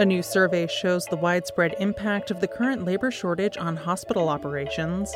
A 0.00 0.06
new 0.06 0.22
survey 0.22 0.66
shows 0.66 1.04
the 1.04 1.18
widespread 1.18 1.74
impact 1.78 2.30
of 2.30 2.40
the 2.40 2.48
current 2.48 2.86
labor 2.86 3.10
shortage 3.10 3.58
on 3.58 3.76
hospital 3.76 4.30
operations. 4.30 5.14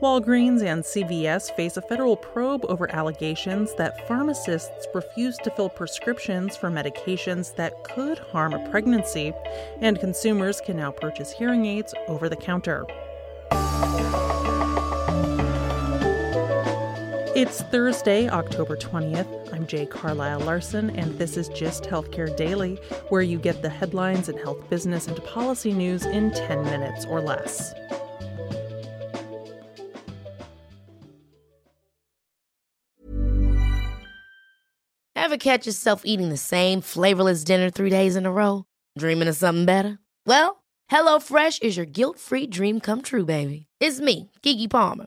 Walgreens 0.00 0.62
and 0.62 0.82
CVS 0.82 1.54
face 1.54 1.76
a 1.76 1.82
federal 1.82 2.16
probe 2.16 2.64
over 2.64 2.90
allegations 2.96 3.74
that 3.74 4.08
pharmacists 4.08 4.86
refuse 4.94 5.36
to 5.36 5.50
fill 5.50 5.68
prescriptions 5.68 6.56
for 6.56 6.70
medications 6.70 7.54
that 7.56 7.84
could 7.84 8.18
harm 8.18 8.54
a 8.54 8.70
pregnancy, 8.70 9.34
and 9.82 10.00
consumers 10.00 10.62
can 10.62 10.78
now 10.78 10.90
purchase 10.90 11.30
hearing 11.30 11.66
aids 11.66 11.92
over 12.08 12.30
the 12.30 12.36
counter. 12.36 12.86
It's 17.42 17.60
Thursday, 17.60 18.28
October 18.28 18.76
20th. 18.76 19.52
I'm 19.52 19.66
Jay 19.66 19.84
Carlisle 19.84 20.42
Larson, 20.42 20.90
and 20.90 21.18
this 21.18 21.36
is 21.36 21.48
Gist 21.48 21.82
Healthcare 21.82 22.36
Daily, 22.36 22.76
where 23.08 23.20
you 23.20 23.36
get 23.36 23.62
the 23.62 23.68
headlines 23.68 24.28
and 24.28 24.38
health 24.38 24.70
business 24.70 25.08
and 25.08 25.16
policy 25.24 25.72
news 25.72 26.06
in 26.06 26.30
10 26.30 26.62
minutes 26.62 27.04
or 27.04 27.20
less. 27.20 27.74
Ever 35.16 35.36
catch 35.36 35.66
yourself 35.66 36.02
eating 36.04 36.28
the 36.28 36.36
same 36.36 36.80
flavorless 36.80 37.42
dinner 37.42 37.70
three 37.70 37.90
days 37.90 38.14
in 38.14 38.24
a 38.24 38.30
row? 38.30 38.66
Dreaming 38.96 39.26
of 39.26 39.34
something 39.34 39.64
better? 39.64 39.98
Well, 40.26 40.62
HelloFresh 40.92 41.60
is 41.60 41.76
your 41.76 41.86
guilt 41.86 42.20
free 42.20 42.46
dream 42.46 42.78
come 42.78 43.02
true, 43.02 43.24
baby. 43.24 43.66
It's 43.80 43.98
me, 43.98 44.30
Keke 44.44 44.70
Palmer. 44.70 45.06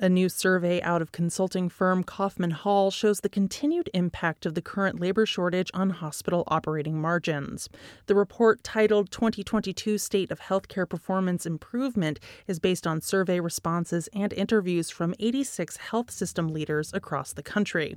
A 0.00 0.08
new 0.08 0.28
survey 0.28 0.82
out 0.82 1.02
of 1.02 1.12
consulting 1.12 1.68
firm 1.68 2.02
Kaufman 2.02 2.50
Hall 2.50 2.90
shows 2.90 3.20
the 3.20 3.28
continued 3.28 3.88
impact 3.94 4.44
of 4.44 4.54
the 4.54 4.60
current 4.60 4.98
labor 4.98 5.24
shortage 5.24 5.70
on 5.72 5.90
hospital 5.90 6.42
operating 6.48 7.00
margins. 7.00 7.68
The 8.06 8.16
report, 8.16 8.64
titled 8.64 9.12
2022 9.12 9.98
State 9.98 10.32
of 10.32 10.40
Healthcare 10.40 10.88
Performance 10.88 11.46
Improvement, 11.46 12.18
is 12.48 12.58
based 12.58 12.88
on 12.88 13.02
survey 13.02 13.38
responses 13.38 14.08
and 14.12 14.32
interviews 14.32 14.90
from 14.90 15.14
86 15.20 15.76
health 15.76 16.10
system 16.10 16.48
leaders 16.48 16.92
across 16.92 17.32
the 17.32 17.44
country. 17.44 17.96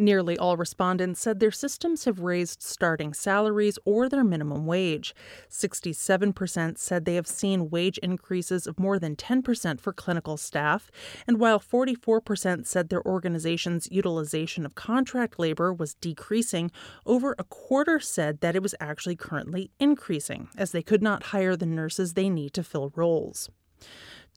Nearly 0.00 0.38
all 0.38 0.56
respondents 0.56 1.20
said 1.20 1.40
their 1.40 1.50
systems 1.50 2.04
have 2.04 2.20
raised 2.20 2.62
starting 2.62 3.12
salaries 3.12 3.80
or 3.84 4.08
their 4.08 4.22
minimum 4.22 4.64
wage. 4.64 5.12
67% 5.50 6.78
said 6.78 7.04
they 7.04 7.16
have 7.16 7.26
seen 7.26 7.68
wage 7.68 7.98
increases 7.98 8.68
of 8.68 8.78
more 8.78 9.00
than 9.00 9.16
10% 9.16 9.80
for 9.80 9.92
clinical 9.92 10.36
staff, 10.36 10.92
and 11.26 11.40
while 11.40 11.58
44% 11.58 12.64
said 12.64 12.88
their 12.88 13.04
organization's 13.04 13.90
utilization 13.90 14.64
of 14.64 14.76
contract 14.76 15.36
labor 15.36 15.72
was 15.72 15.94
decreasing, 15.94 16.70
over 17.04 17.34
a 17.36 17.42
quarter 17.44 17.98
said 17.98 18.40
that 18.40 18.54
it 18.54 18.62
was 18.62 18.76
actually 18.78 19.16
currently 19.16 19.72
increasing, 19.80 20.48
as 20.56 20.70
they 20.70 20.82
could 20.82 21.02
not 21.02 21.24
hire 21.24 21.56
the 21.56 21.66
nurses 21.66 22.14
they 22.14 22.30
need 22.30 22.52
to 22.52 22.62
fill 22.62 22.92
roles. 22.94 23.50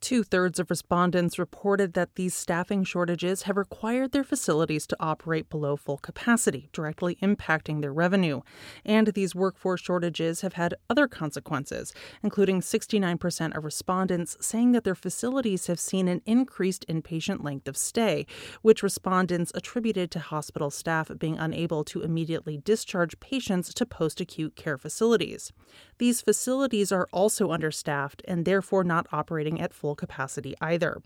Two 0.02 0.24
thirds 0.24 0.60
of 0.60 0.72
respondents 0.72 1.38
reported 1.38 1.94
that 1.94 2.16
these 2.16 2.34
staffing 2.34 2.84
shortages 2.84 3.44
have 3.44 3.56
required 3.56 4.12
their 4.12 4.24
facilities 4.24 4.88
to 4.88 4.98
operate 5.00 5.48
below 5.48 5.76
full 5.76 6.00
capacity, 6.00 6.70
directly 6.74 7.18
impacting 7.22 7.82
their 7.82 7.94
revenue. 7.94 8.42
And 8.84 9.08
these 9.10 9.36
workforce 9.36 9.80
shortages 9.80 10.42
have 10.42 10.54
had 10.54 10.74
other 10.90 11.08
consequences, 11.08 11.94
including 12.24 12.62
69% 12.62 13.56
of 13.56 13.64
respondents 13.64 14.38
saying 14.42 14.72
that 14.72 14.84
their 14.84 14.96
facilities 14.96 15.68
have 15.68 15.80
seen 15.80 16.08
an 16.08 16.24
increased 16.26 16.84
inpatient 16.90 17.44
length 17.44 17.68
of 17.68 17.78
stay, 17.78 18.26
which 18.64 18.82
respondents 18.82 19.52
attributed 19.54 20.10
to 20.12 20.20
hospital 20.20 20.72
staff 20.72 21.12
being 21.20 21.38
unable 21.38 21.84
to 21.84 22.02
immediately 22.02 22.58
discharge 22.58 23.20
patients 23.20 23.72
to 23.76 23.86
post 23.86 24.20
acute 24.20 24.56
care 24.56 24.80
facilities. 24.80 25.54
These 26.00 26.22
facilities 26.22 26.92
are 26.92 27.08
also 27.14 27.52
understaffed 27.52 28.24
and 28.28 28.46
therefore 28.46 28.84
not 28.84 29.06
operating 29.12 29.62
at 29.62 29.74
full 29.74 29.91
full 29.92 29.96
capacity 29.96 30.56
either. 30.62 31.02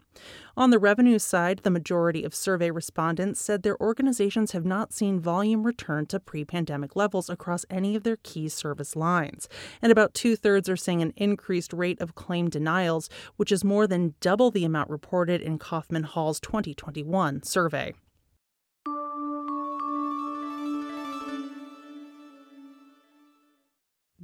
On 0.56 0.70
the 0.70 0.78
revenue 0.78 1.18
side, 1.18 1.62
the 1.64 1.72
majority 1.72 2.24
of 2.24 2.36
survey 2.36 2.70
respondents 2.70 3.42
said 3.42 3.64
their 3.64 3.82
organizations 3.82 4.52
have 4.52 4.64
not 4.64 4.94
seen 4.94 5.20
volume 5.20 5.64
return 5.64 6.06
to 6.08 6.20
pre 6.20 6.46
pandemic 6.46 6.96
levels 6.96 7.30
across 7.30 7.66
any 7.70 7.96
of 7.96 8.04
their 8.04 8.18
key 8.18 8.48
service 8.48 8.96
lines. 8.96 9.50
And 9.82 9.92
about 9.92 10.14
two 10.14 10.36
thirds 10.36 10.70
are 10.70 10.78
seeing 10.78 11.02
an 11.02 11.14
increased 11.18 11.74
rate 11.74 12.00
of 12.00 12.14
claim 12.14 12.50
denials, 12.50 13.10
which 13.38 13.52
is 13.52 13.64
more 13.64 13.88
than 13.88 14.14
double 14.22 14.52
the 14.52 14.66
amount 14.66 14.92
reported 14.92 15.42
in 15.42 15.58
Kaufman 15.58 16.04
Hall's 16.04 16.40
2021 16.40 17.42
survey. 17.42 17.94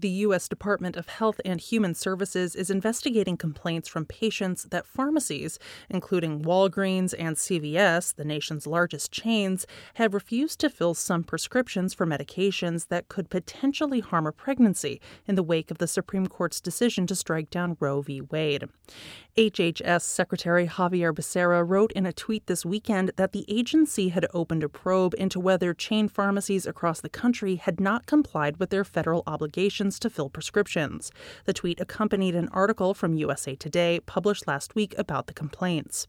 The 0.02 0.10
U.S. 0.26 0.48
Department 0.48 0.98
of 0.98 1.10
Health 1.10 1.40
and 1.46 1.62
Human 1.62 1.94
Services 1.94 2.56
is 2.56 2.72
investigating 2.72 3.38
complaints 3.38 3.88
from 3.88 4.08
patients 4.08 4.64
that 4.72 4.88
pharmacies, 4.88 5.60
including 5.92 6.42
Walgreens 6.42 7.14
and 7.20 7.36
CVS, 7.36 8.16
the 8.16 8.26
nation's 8.26 8.66
largest 8.66 9.12
chains, 9.12 9.68
have 9.94 10.16
refused 10.16 10.60
to 10.62 10.72
fill 10.72 10.96
some 10.96 11.24
prescriptions 11.24 11.94
for 11.94 12.08
medications 12.08 12.88
that 12.88 13.10
could 13.10 13.30
potentially 13.30 14.00
harm 14.00 14.26
a 14.26 14.32
pregnancy 14.32 15.00
in 15.28 15.36
the 15.36 15.44
wake 15.44 15.70
of 15.70 15.78
the 15.78 15.86
Supreme 15.86 16.26
Court's 16.26 16.60
decision 16.60 17.06
to 17.06 17.14
strike 17.14 17.52
down 17.52 17.78
Roe 17.80 18.02
v. 18.02 18.22
Wade. 18.22 18.70
HHS 19.38 20.02
Secretary 20.02 20.68
Xavier 20.68 21.14
Becerra 21.14 21.64
wrote 21.66 21.92
in 21.94 22.08
a 22.08 22.12
tweet 22.12 22.48
this 22.48 22.66
weekend 22.66 23.12
that 23.16 23.34
the 23.34 23.46
agency 23.48 24.10
had 24.10 24.26
opened 24.34 24.64
a 24.64 24.68
probe 24.68 25.14
into 25.18 25.40
whether 25.40 25.74
chain 25.76 26.10
pharmacies 26.10 26.66
across 26.66 27.00
the 27.00 27.08
country 27.08 27.56
had 27.56 27.80
not 27.80 28.08
complied 28.08 28.58
with 28.58 28.72
their 28.72 28.84
federal 28.84 29.24
obligations 29.28 29.91
to 30.00 30.10
fill 30.10 30.30
prescriptions. 30.30 31.12
The 31.46 31.54
tweet 31.54 31.80
accompanied 31.80 32.36
an 32.36 32.50
article 32.50 32.94
from 32.94 33.16
USA 33.16 33.56
Today 33.56 34.00
published 34.06 34.48
last 34.48 34.76
week 34.76 34.94
about 34.98 35.28
the 35.28 35.34
complaints. 35.34 36.08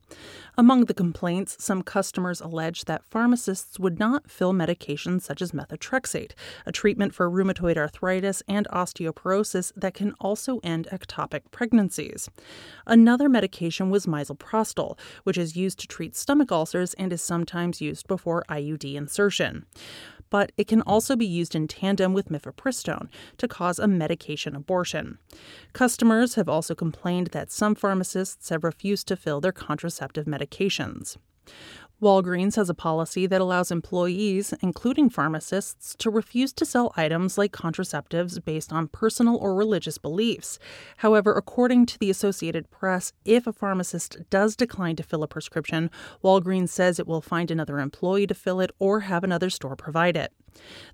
Among 0.59 0.87
the 0.87 0.95
complaints, 0.95 1.57
some 1.59 1.83
customers 1.83 2.41
alleged 2.41 2.87
that 2.87 3.05
pharmacists 3.05 3.79
would 3.79 3.99
not 3.99 4.31
fill 4.31 4.53
medications 4.53 5.23
such 5.23 5.41
as 5.41 5.53
methotrexate, 5.53 6.33
a 6.67 6.73
treatment 6.73 7.15
for 7.15 7.31
rheumatoid 7.31 7.79
arthritis 7.79 8.43
and 8.49 8.67
osteoporosis 8.73 9.73
that 9.77 9.95
can 9.95 10.13
also 10.21 10.61
end 10.65 10.89
ectopic 10.93 11.43
pregnancies. 11.51 12.29
Another 12.87 13.23
Another 13.23 13.29
medication 13.29 13.89
was 13.89 14.07
misoprostol, 14.07 14.99
which 15.23 15.39
is 15.39 15.55
used 15.55 15.79
to 15.79 15.87
treat 15.87 16.17
stomach 16.17 16.51
ulcers 16.51 16.93
and 16.95 17.13
is 17.13 17.23
sometimes 17.23 17.81
used 17.81 18.09
before 18.09 18.43
IUD 18.49 18.95
insertion. 18.97 19.65
But 20.33 20.51
it 20.57 20.67
can 20.67 20.81
also 20.81 21.15
be 21.15 21.27
used 21.27 21.55
in 21.55 21.69
tandem 21.69 22.15
with 22.15 22.31
mifepristone 22.31 23.09
to 23.37 23.47
cause 23.47 23.79
a 23.79 23.87
medication 23.87 24.57
abortion. 24.57 25.19
Customers 25.75 26.37
have 26.37 26.49
also 26.49 26.75
complained 26.75 27.27
that 27.29 27.53
some 27.53 27.75
pharmacists 27.75 28.49
have 28.49 28.65
refused 28.65 29.07
to 29.09 29.17
fill 29.17 29.43
their 29.43 29.53
contraceptive 29.53 30.25
medications. 30.25 31.19
Walgreens 32.03 32.57
has 32.57 32.69
a 32.69 32.75
policy 32.75 33.29
that 33.29 33.41
allows 33.41 33.71
employees, 33.71 34.53
including 34.61 35.09
pharmacists, 35.09 35.95
to 36.01 36.11
refuse 36.11 36.53
to 36.55 36.65
sell 36.65 36.93
items 36.97 37.39
like 37.39 37.53
contraceptives 37.53 38.45
based 38.45 38.73
on 38.73 38.89
personal 38.89 39.37
or 39.37 39.55
religious 39.55 39.99
beliefs. 39.99 40.59
However, 40.97 41.33
according 41.33 41.87
to 41.87 41.99
the 42.01 42.11
Associated 42.11 42.73
Press, 42.73 43.13
if 43.25 43.47
a 43.47 43.53
pharmacist 43.53 44.29
does 44.31 44.57
decline 44.57 44.97
to 44.97 45.05
fill 45.05 45.23
a 45.23 45.29
prescription, 45.29 45.93
Walgreens 46.25 46.71
says 46.71 46.99
it 46.99 47.07
will 47.07 47.23
find 47.23 47.53
another 47.53 47.79
employee 47.79 48.27
to 48.27 48.35
fill 48.35 48.59
it 48.59 48.73
or 48.81 49.01
have 49.01 49.23
another 49.23 49.49
store 49.49 49.77
provide 49.77 50.17
it. 50.17 50.33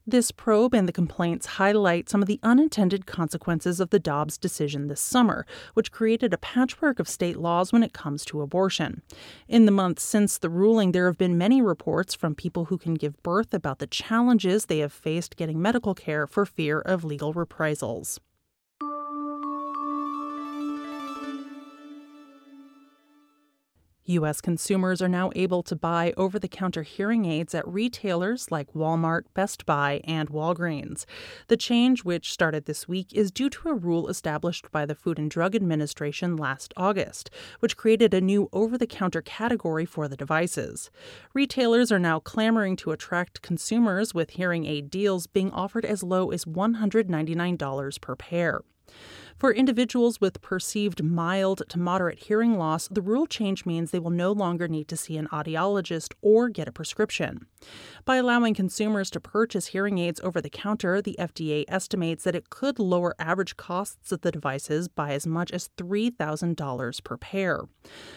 This 0.07 0.31
probe 0.31 0.75
and 0.75 0.89
the 0.89 0.93
complaints 0.93 1.47
highlight 1.47 2.09
some 2.09 2.23
of 2.23 2.29
the 2.29 2.41
unintended 2.43 3.07
consequences 3.07 3.81
of 3.81 3.91
the 3.91 3.99
Dobbs 3.99 4.39
decision 4.39 4.87
this 4.87 5.01
summer, 5.01 5.45
which 5.75 5.93
created 5.93 6.33
a 6.33 6.39
patchwork 6.39 6.99
of 6.99 7.09
state 7.09 7.37
laws 7.37 7.73
when 7.73 7.83
it 7.83 7.93
comes 7.93 8.25
to 8.27 8.41
abortion. 8.41 9.03
In 9.49 9.67
the 9.67 9.73
months 9.73 10.03
since 10.03 10.39
the 10.39 10.51
ruling, 10.51 10.93
there 10.93 11.07
have 11.07 11.19
been 11.19 11.37
many 11.37 11.61
reports 11.61 12.15
from 12.15 12.35
people 12.35 12.67
who 12.67 12.79
can 12.79 12.95
give 12.95 13.23
birth 13.23 13.53
about 13.53 13.79
the 13.79 13.87
challenges 13.87 14.67
they 14.67 14.79
have 14.79 14.93
faced 14.93 15.37
getting 15.37 15.61
medical 15.61 15.95
care 15.95 16.27
for 16.27 16.47
fear 16.47 16.81
of 16.81 17.05
legal 17.05 17.33
reprisals. 17.33 18.21
U.S. 24.09 24.41
consumers 24.41 25.03
are 25.03 25.09
now 25.09 25.31
able 25.37 25.63
to 25.63 25.77
buy 25.77 26.15
over 26.17 26.39
the 26.39 26.49
counter 26.49 26.83
hearing 26.83 27.27
aids 27.27 27.55
at 27.55 27.69
retailers 27.69 28.51
like 28.51 28.73
Walmart, 28.73 29.23
Best 29.35 29.67
Buy, 29.67 30.01
and 30.05 30.31
Walgreens. 30.31 31.05
The 31.49 31.57
change, 31.59 32.05
which 32.05 32.33
started 32.33 32.65
this 32.65 32.89
week, 32.89 33.13
is 33.13 33.31
due 33.31 33.51
to 33.51 33.69
a 33.69 33.75
rule 33.75 34.09
established 34.09 34.73
by 34.73 34.87
the 34.87 34.95
Food 34.95 35.19
and 35.19 35.31
Drug 35.31 35.55
Administration 35.55 36.37
last 36.37 36.73
August, 36.77 37.31
which 37.61 37.77
created 37.77 38.15
a 38.15 38.21
new 38.21 38.49
over 38.53 38.79
the 38.79 38.87
counter 38.87 39.21
category 39.21 39.85
for 39.85 40.09
the 40.09 40.17
devices. 40.17 40.91
Retailers 41.35 41.93
are 41.93 41.99
now 41.99 42.19
clamoring 42.19 42.77
to 42.77 42.93
attract 42.93 43.43
consumers 43.43 44.15
with 44.15 44.31
hearing 44.31 44.65
aid 44.65 44.91
deals 44.91 45.27
being 45.27 45.51
offered 45.51 45.85
as 45.85 46.03
low 46.03 46.31
as 46.31 46.47
$199 46.47 48.01
per 48.01 48.17
pair. 48.17 48.63
For 49.39 49.53
individuals 49.53 50.21
with 50.21 50.43
perceived 50.43 51.01
mild 51.01 51.63
to 51.69 51.79
moderate 51.79 52.19
hearing 52.19 52.59
loss, 52.59 52.89
the 52.89 53.01
rule 53.01 53.25
change 53.25 53.65
means 53.65 53.93
they 53.93 54.01
will 54.01 54.11
no 54.11 54.33
longer 54.33 54.67
need 54.67 54.89
to 54.89 54.97
see 54.97 55.17
an 55.17 55.29
audiologist 55.29 56.13
or 56.21 56.49
get 56.49 56.67
a 56.67 56.73
prescription. 56.73 57.47
By 58.05 58.17
allowing 58.17 58.55
consumers 58.55 59.11
to 59.11 59.21
purchase 59.21 59.69
hearing 59.69 59.99
aids 59.99 60.21
over 60.25 60.41
the 60.41 60.51
counter, 60.51 61.01
the 61.01 61.15
FDA 61.21 61.65
estimates 61.69 62.25
that 62.25 62.35
it 62.35 62.51
could 62.51 62.81
lower 62.81 63.15
average 63.21 63.57
costs 63.57 64.11
of 64.11 64.23
the 64.23 64.33
devices 64.33 64.89
by 64.89 65.13
as 65.13 65.25
much 65.25 65.53
as 65.53 65.71
$3,000 65.79 67.05
per 67.05 67.17
pair. 67.17 67.61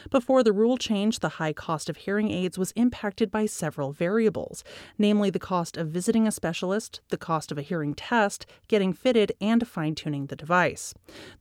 Before 0.09 0.41
the 0.41 0.53
rule 0.53 0.77
change, 0.77 1.19
the 1.19 1.29
high 1.29 1.53
cost 1.53 1.87
of 1.87 1.97
hearing 1.97 2.31
aids 2.31 2.57
was 2.57 2.71
impacted 2.71 3.29
by 3.29 3.45
several 3.45 3.91
variables, 3.91 4.63
namely 4.97 5.29
the 5.29 5.39
cost 5.39 5.77
of 5.77 5.89
visiting 5.89 6.27
a 6.27 6.31
specialist, 6.31 7.01
the 7.09 7.17
cost 7.17 7.51
of 7.51 7.59
a 7.59 7.63
hearing 7.63 7.93
test, 7.93 8.47
getting 8.67 8.91
fitted, 8.91 9.33
and 9.39 9.67
fine 9.67 9.93
tuning 9.93 10.25
the 10.25 10.35
device. 10.35 10.95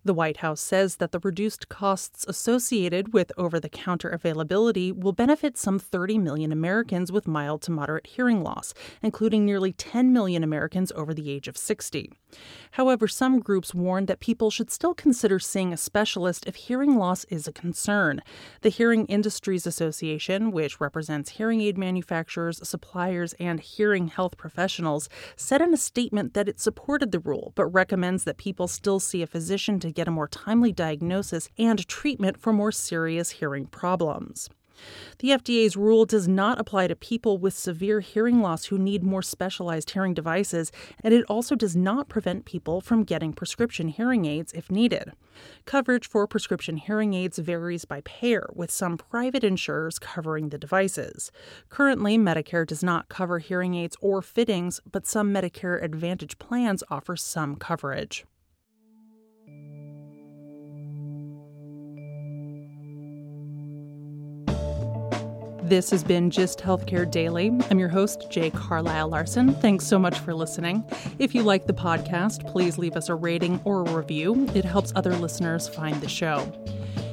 The 0.05 0.15
White 0.15 0.39
House 0.39 0.61
says 0.61 0.97
that 0.97 1.13
the 1.13 1.21
reduced 1.21 1.69
costs 1.69 2.25
associated 2.27 3.13
with 3.13 3.33
over 3.37 3.61
the 3.61 3.69
counter 3.69 4.09
availability 4.09 4.93
will 4.93 5.13
benefit 5.13 5.57
some 5.57 5.79
30 5.79 6.19
million 6.19 6.53
Americans 6.53 7.13
with 7.13 7.27
mild 7.29 7.63
to 7.63 7.71
moderate 7.71 8.07
hearing 8.07 8.43
loss, 8.43 8.75
including 9.03 9.45
nearly 9.45 9.73
10 9.73 10.13
million 10.13 10.43
Americans 10.43 10.93
over 10.97 11.15
the 11.15 11.31
age 11.31 11.49
of 11.49 11.57
60. 11.57 12.13
However, 12.73 13.09
some 13.09 13.41
groups 13.41 13.75
warn 13.75 14.07
that 14.07 14.21
people 14.21 14.51
should 14.51 14.71
still 14.71 14.95
consider 14.95 15.39
seeing 15.39 15.73
a 15.73 15.77
specialist 15.77 16.47
if 16.47 16.55
hearing 16.55 16.97
loss 16.97 17.25
is 17.25 17.49
a 17.49 17.53
concern. 17.53 18.23
The 18.63 18.69
Hearing 18.69 19.07
Industries 19.07 19.67
Association, 19.67 20.53
which 20.53 20.81
represents 20.81 21.31
hearing 21.31 21.61
aid 21.61 21.77
manufacturers, 21.77 22.67
suppliers, 22.67 23.35
and 23.41 23.61
hearing 23.61 24.09
health 24.09 24.37
professionals, 24.37 25.09
said 25.37 25.61
in 25.61 25.75
a 25.75 25.77
statement 25.77 26.35
that 26.35 26.49
it 26.49 26.61
supported 26.61 27.11
the 27.13 27.19
rule 27.19 27.53
but 27.55 27.67
recommends 27.67 28.25
that 28.25 28.37
people 28.37 28.69
still 28.69 29.01
see 29.01 29.23
a 29.23 29.27
physician 29.27 29.60
to 29.61 29.93
get 29.93 30.09
a 30.09 30.11
more 30.11 30.29
timely 30.29 30.73
diagnosis 30.73 31.49
and 31.59 31.87
treatment 31.87 32.39
for 32.41 32.53
more 32.53 32.73
serious 32.73 33.31
hearing 33.31 33.67
problems. 33.67 34.49
The 35.19 35.29
FDA's 35.29 35.77
rule 35.77 36.07
does 36.07 36.27
not 36.27 36.59
apply 36.59 36.87
to 36.87 36.97
people 36.97 37.39
with 37.39 37.55
severe 37.55 38.01
hearing 38.01 38.41
loss 38.41 38.67
who 38.67 38.79
need 38.79 39.03
more 39.03 39.23
specialized 39.23 39.91
hearing 39.91 40.15
devices, 40.15 40.73
and 41.03 41.13
it 41.13 41.25
also 41.29 41.55
does 41.55 41.77
not 41.77 42.09
prevent 42.09 42.45
people 42.45 42.81
from 42.81 43.05
getting 43.05 43.33
prescription 43.33 43.89
hearing 43.89 44.25
aids 44.25 44.53
if 44.53 44.71
needed. 44.71 45.13
Coverage 45.65 46.09
for 46.09 46.27
prescription 46.27 46.77
hearing 46.77 47.15
aids 47.15 47.39
varies 47.39 47.85
by 47.85 48.01
payer, 48.03 48.51
with 48.55 48.71
some 48.71 48.97
private 48.97 49.45
insurers 49.45 49.99
covering 49.99 50.49
the 50.49 50.59
devices. 50.59 51.31
Currently, 51.69 52.19
Medicare 52.19 52.67
does 52.67 52.83
not 52.83 53.09
cover 53.09 53.39
hearing 53.39 53.75
aids 53.75 53.97
or 54.01 54.23
fittings, 54.23 54.81
but 54.91 55.07
some 55.07 55.33
Medicare 55.33 55.83
Advantage 55.83 56.39
plans 56.39 56.83
offer 56.91 57.17
some 57.17 57.57
coverage. 57.57 58.25
This 65.71 65.91
has 65.93 66.03
been 66.03 66.33
Gist 66.33 66.59
Healthcare 66.59 67.09
Daily. 67.09 67.53
I'm 67.71 67.79
your 67.79 67.89
host, 67.89 68.29
Jay 68.29 68.51
Carlisle 68.51 69.11
Larson. 69.11 69.55
Thanks 69.55 69.87
so 69.87 70.01
much 70.01 70.19
for 70.19 70.35
listening. 70.35 70.85
If 71.21 71.33
you 71.33 71.45
like 71.45 71.69
the 71.69 71.73
podcast, 71.73 72.45
please 72.45 72.77
leave 72.77 72.97
us 72.97 73.09
a 73.09 73.15
rating 73.15 73.61
or 73.63 73.85
a 73.85 73.93
review. 73.93 74.49
It 74.53 74.65
helps 74.65 74.93
other 74.97 75.15
listeners 75.15 75.69
find 75.69 76.01
the 76.01 76.09
show. 76.09 76.53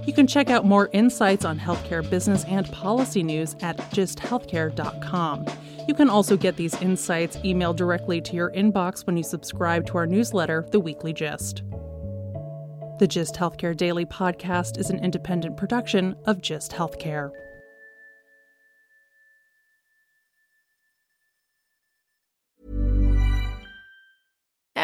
You 0.07 0.12
can 0.12 0.25
check 0.25 0.50
out 0.50 0.65
more 0.65 0.89
insights 0.92 1.45
on 1.45 1.59
healthcare 1.59 2.09
business 2.09 2.45
and 2.45 2.65
policy 2.71 3.21
news 3.21 3.56
at 3.62 3.77
gisthealthcare.com. 3.92 5.45
You 5.88 5.94
can 5.94 6.10
also 6.10 6.36
get 6.36 6.56
these 6.56 6.81
insights 6.81 7.38
emailed 7.38 7.75
directly 7.75 8.21
to 8.21 8.36
your 8.36 8.50
inbox 8.53 9.06
when 9.06 9.18
you 9.18 9.24
subscribe 9.24 9.86
to 9.86 10.00
our 10.00 10.07
newsletter, 10.07 10.65
The 10.71 10.80
Weekly 10.80 11.13
Gist. 11.13 11.62
The 12.98 13.07
Gist 13.07 13.36
Healthcare 13.36 13.77
Daily 13.77 14.07
podcast 14.07 14.80
is 14.80 14.89
an 14.89 14.98
independent 15.06 15.57
production 15.57 16.15
of 16.25 16.42
Gist 16.42 16.71
Healthcare. 16.71 17.31